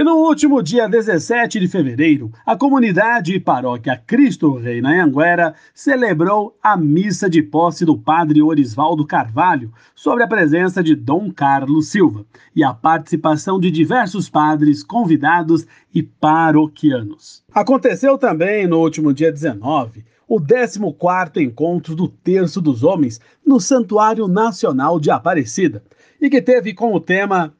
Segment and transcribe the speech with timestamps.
[0.00, 5.54] E no último dia 17 de fevereiro, a comunidade e paróquia Cristo Rei na Anguera
[5.74, 11.88] celebrou a missa de posse do padre Orisvaldo Carvalho, sobre a presença de Dom Carlos
[11.88, 12.24] Silva
[12.56, 17.44] e a participação de diversos padres, convidados e paroquianos.
[17.52, 24.26] Aconteceu também no último dia 19 o 14º encontro do Terço dos Homens no Santuário
[24.26, 25.84] Nacional de Aparecida,
[26.18, 27.52] e que teve como tema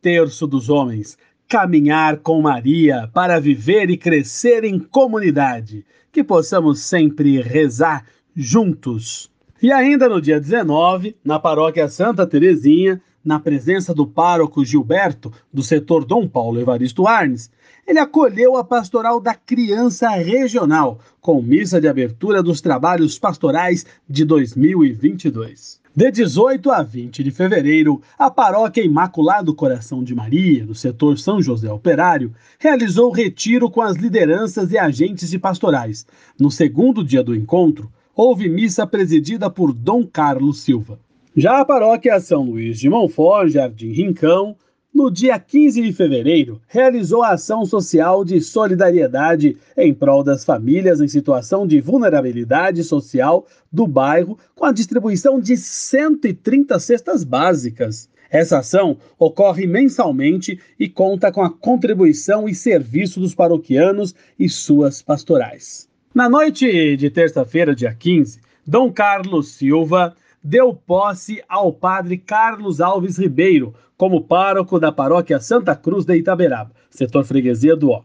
[0.00, 1.18] Terço dos Homens,
[1.52, 9.30] caminhar com Maria para viver e crescer em comunidade, que possamos sempre rezar juntos.
[9.62, 15.62] E ainda no dia 19, na paróquia Santa Terezinha, na presença do pároco Gilberto, do
[15.62, 17.50] setor Dom Paulo Evaristo Arnes,
[17.86, 24.24] ele acolheu a pastoral da criança regional, com missa de abertura dos trabalhos pastorais de
[24.24, 25.81] 2022.
[25.94, 31.42] De 18 a 20 de fevereiro, a paróquia Imaculado Coração de Maria, do setor São
[31.42, 36.06] José Operário, realizou retiro com as lideranças e agentes de pastorais.
[36.40, 40.98] No segundo dia do encontro, houve missa presidida por Dom Carlos Silva.
[41.36, 44.56] Já a paróquia São Luís de Monfort, Jardim Rincão,
[44.94, 51.00] no dia 15 de fevereiro, realizou a ação social de solidariedade em prol das famílias
[51.00, 58.10] em situação de vulnerabilidade social do bairro, com a distribuição de 130 cestas básicas.
[58.30, 65.02] Essa ação ocorre mensalmente e conta com a contribuição e serviço dos paroquianos e suas
[65.02, 65.88] pastorais.
[66.14, 73.16] Na noite de terça-feira, dia 15, Dom Carlos Silva deu posse ao padre Carlos Alves
[73.16, 78.02] Ribeiro como pároco da paróquia Santa Cruz de Itaberaba, setor freguesia do Ó.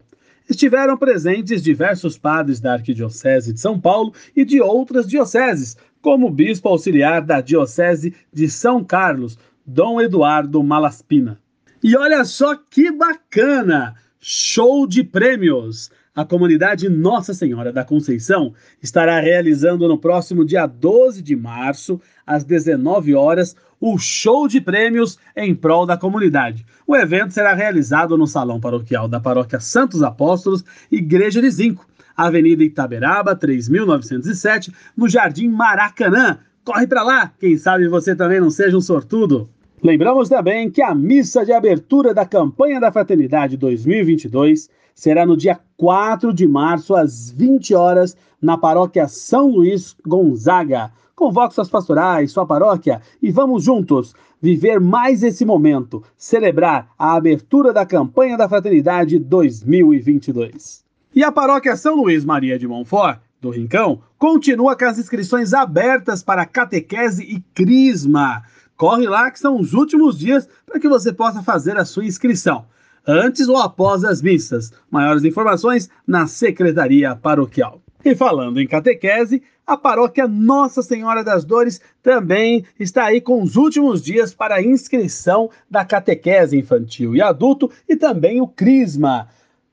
[0.48, 6.30] Estiveram presentes diversos padres da Arquidiocese de São Paulo e de outras dioceses, como o
[6.30, 11.38] bispo auxiliar da Diocese de São Carlos, Dom Eduardo Malaspina.
[11.82, 13.94] E olha só que bacana!
[14.20, 15.90] Show de prêmios!
[16.18, 18.52] A comunidade Nossa Senhora da Conceição
[18.82, 25.16] estará realizando no próximo dia 12 de março, às 19 horas, o show de prêmios
[25.36, 26.66] em prol da comunidade.
[26.88, 31.86] O evento será realizado no Salão Paroquial da Paróquia Santos Apóstolos, Igreja de Zinco,
[32.16, 36.40] Avenida Itaberaba, 3907, no Jardim Maracanã.
[36.64, 39.48] Corre para lá, quem sabe você também não seja um sortudo.
[39.88, 45.58] Lembramos também que a missa de abertura da campanha da Fraternidade 2022 será no dia
[45.78, 50.92] 4 de março, às 20 horas, na paróquia São Luís Gonzaga.
[51.16, 57.72] Convoque suas pastorais, sua paróquia e vamos juntos viver mais esse momento, celebrar a abertura
[57.72, 60.84] da campanha da Fraternidade 2022.
[61.14, 66.22] E a paróquia São Luís Maria de Montfort, do Rincão, continua com as inscrições abertas
[66.22, 68.42] para catequese e crisma.
[68.78, 72.64] Corre lá que são os últimos dias para que você possa fazer a sua inscrição
[73.04, 74.72] antes ou após as missas.
[74.88, 77.82] Maiores informações na Secretaria Paroquial.
[78.04, 83.56] E falando em catequese, a paróquia Nossa Senhora das Dores também está aí com os
[83.56, 89.28] últimos dias para a inscrição da catequese infantil e adulto e também o Crisma,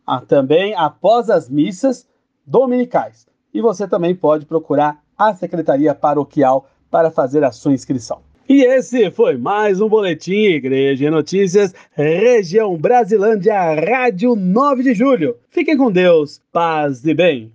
[0.08, 2.08] ah, também após as missas
[2.44, 3.28] dominicais.
[3.54, 8.22] E você também pode procurar a Secretaria Paroquial para fazer a sua inscrição.
[8.48, 15.36] E esse foi mais um Boletim Igreja Notícias, Região Brasilândia, Rádio 9 de Julho.
[15.50, 17.52] Fiquem com Deus, paz e bem.